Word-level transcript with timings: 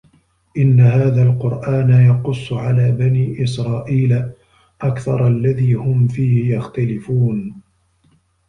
إِنَّ 0.57 0.79
هذَا 0.79 1.23
القُرآنَ 1.23 1.89
يَقُصُّ 2.05 2.53
عَلى 2.53 2.91
بَني 2.91 3.43
إِسرائيلَ 3.43 4.31
أَكثَرَ 4.81 5.27
الَّذي 5.27 5.73
هُم 5.75 6.07
فيهِ 6.07 6.55
يَختَلِفونَ 6.55 7.61